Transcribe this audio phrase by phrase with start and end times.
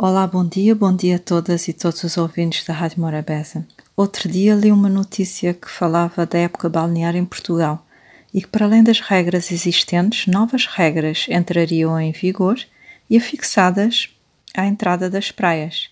[0.00, 3.66] Olá, bom dia, bom dia a todas e todos os ouvintes da Rádio Morabeza.
[3.96, 7.84] Outro dia li uma notícia que falava da época balnear em Portugal
[8.32, 12.60] e que, para além das regras existentes, novas regras entrariam em vigor
[13.10, 14.16] e afixadas
[14.56, 15.90] à entrada das praias.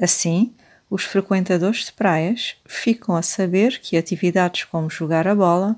[0.00, 0.54] Assim,
[0.88, 5.74] os frequentadores de praias ficam a saber que atividades como jogar a bola,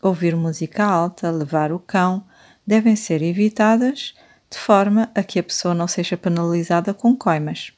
[0.00, 2.24] ouvir música alta, levar o cão,
[2.64, 4.14] devem ser evitadas
[4.50, 7.72] de forma a que a pessoa não seja penalizada com coimas.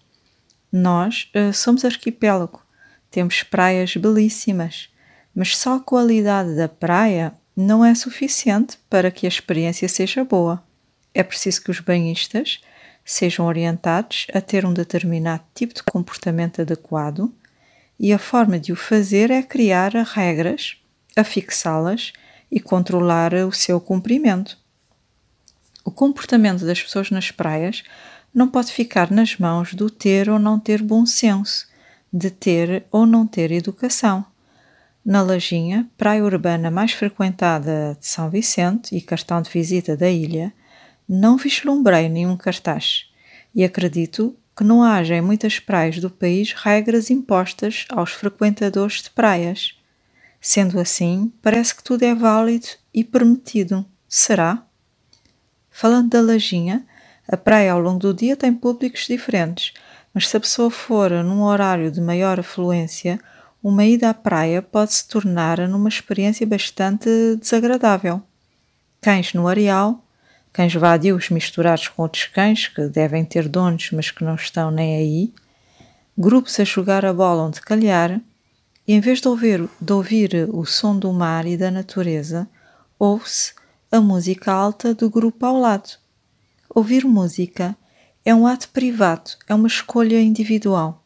[0.71, 2.63] Nós uh, somos arquipélago,
[3.11, 4.91] temos praias belíssimas,
[5.35, 10.63] mas só a qualidade da praia não é suficiente para que a experiência seja boa.
[11.15, 12.61] É preciso que os banhistas
[13.05, 17.33] sejam orientados a ter um determinado tipo de comportamento adequado
[17.99, 20.77] e a forma de o fazer é criar regras,
[21.17, 22.13] afixá-las
[22.51, 24.59] e controlar o seu cumprimento.
[25.89, 27.83] O comportamento das pessoas nas praias
[28.35, 31.67] não pode ficar nas mãos do ter ou não ter bom senso,
[32.13, 34.23] de ter ou não ter educação.
[35.03, 40.53] Na Lajinha, praia urbana mais frequentada de São Vicente e cartão de visita da ilha,
[41.09, 43.07] não vislumbrei nenhum cartaz
[43.55, 49.09] e acredito que não haja em muitas praias do país regras impostas aos frequentadores de
[49.09, 49.75] praias.
[50.39, 53.87] Sendo assim, parece que tudo é válido e permitido.
[54.07, 54.68] Será?
[55.81, 56.85] Falando da Lajinha,
[57.29, 59.73] a praia ao longo do dia tem públicos diferentes,
[60.13, 63.21] mas se a pessoa for num horário de maior afluência,
[63.63, 68.21] uma ida à praia pode se tornar numa experiência bastante desagradável.
[69.01, 70.05] Cães no areal,
[70.53, 74.97] cães vadios misturados com outros cães que devem ter donos, mas que não estão nem
[74.97, 75.33] aí,
[76.19, 78.21] grupos a jogar a bola onde calhar,
[78.85, 82.49] e em vez de ouvir, de ouvir o som do mar e da natureza,
[82.99, 83.58] ouve-se
[83.91, 85.97] a música alta do grupo ao lado.
[86.69, 87.75] Ouvir música
[88.23, 91.03] é um ato privado, é uma escolha individual.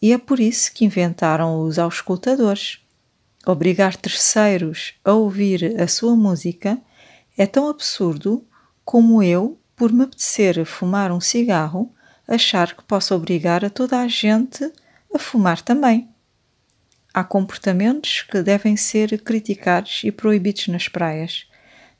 [0.00, 2.80] E é por isso que inventaram os auscultadores.
[3.46, 6.78] Obrigar terceiros a ouvir a sua música
[7.36, 8.46] é tão absurdo
[8.84, 11.94] como eu, por me apetecer fumar um cigarro,
[12.26, 14.70] achar que posso obrigar a toda a gente
[15.14, 16.10] a fumar também.
[17.14, 21.47] Há comportamentos que devem ser criticados e proibidos nas praias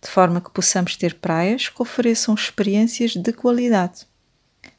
[0.01, 4.07] de forma que possamos ter praias que ofereçam experiências de qualidade.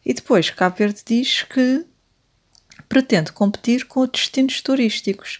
[0.05, 1.85] E depois, Cabo Verde diz que
[2.87, 5.39] pretende competir com destinos turísticos.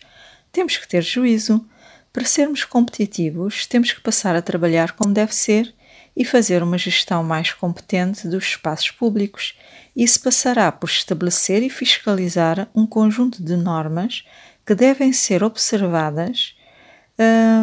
[0.52, 1.66] Temos que ter juízo.
[2.12, 5.74] Para sermos competitivos, temos que passar a trabalhar como deve ser
[6.18, 9.58] e fazer uma gestão mais competente dos espaços públicos.
[9.96, 14.26] Isso passará por estabelecer e fiscalizar um conjunto de normas
[14.66, 16.56] que devem ser observadas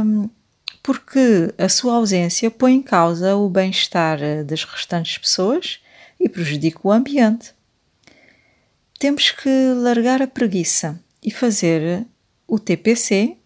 [0.05, 0.31] hum,
[0.87, 5.81] porque a sua ausência põe em causa o bem-estar das restantes pessoas
[6.21, 7.53] e prejudica o ambiente.
[8.97, 12.07] Temos que largar a preguiça e fazer
[12.47, 13.37] o TPC,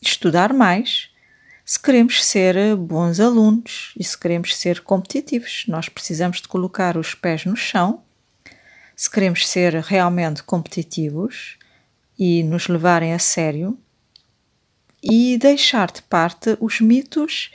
[0.00, 1.10] estudar mais,
[1.64, 5.64] se queremos ser bons alunos e se queremos ser competitivos.
[5.66, 8.04] Nós precisamos de colocar os pés no chão.
[8.94, 11.58] Se queremos ser realmente competitivos
[12.16, 13.76] e nos levarem a sério,
[15.04, 17.50] e deixar de parte os mitos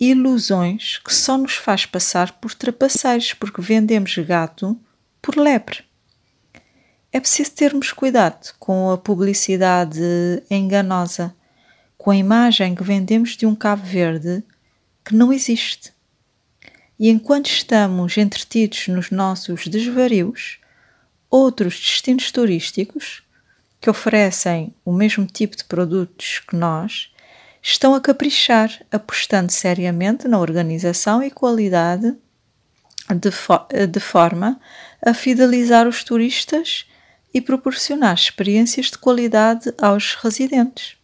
[0.00, 4.78] e ilusões que só nos faz passar por trapaceiros porque vendemos gato
[5.20, 5.84] por lepre.
[7.12, 10.00] É preciso termos cuidado com a publicidade
[10.50, 11.34] enganosa,
[11.98, 14.42] com a imagem que vendemos de um Cabo Verde
[15.04, 15.92] que não existe.
[16.98, 20.58] E enquanto estamos entretidos nos nossos desvarios,
[21.28, 23.25] outros destinos turísticos
[23.80, 27.12] que oferecem o mesmo tipo de produtos que nós
[27.62, 32.14] estão a caprichar, apostando seriamente na organização e qualidade
[33.14, 33.58] de, fo
[33.90, 34.60] de forma
[35.04, 36.86] a fidelizar os turistas
[37.34, 40.96] e proporcionar experiências de qualidade aos residentes.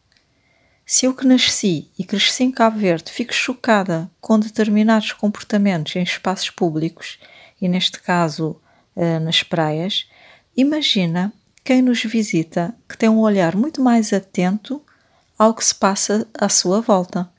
[0.87, 6.03] Se eu que nasci e cresci em Cabo Verde fico chocada com determinados comportamentos em
[6.03, 7.19] espaços públicos,
[7.61, 8.61] e neste caso
[8.97, 10.09] eh, nas praias,
[10.57, 11.33] imagina
[11.65, 14.83] quem nos visita que tem um olhar muito mais atento
[15.39, 17.31] ao que se passa à sua volta.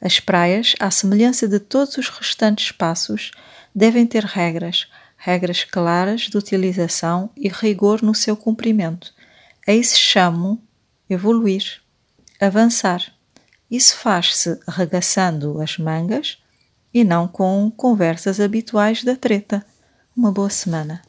[0.00, 3.30] As praias, à semelhança de todos os restantes espaços,
[3.74, 9.12] devem ter regras, regras claras de utilização e rigor no seu cumprimento.
[9.66, 10.62] A isso chamo
[11.08, 11.80] evoluir,
[12.40, 13.02] avançar.
[13.70, 16.38] Isso faz-se arregaçando as mangas
[16.92, 19.64] e não com conversas habituais da treta.
[20.16, 21.02] Uma boa semana.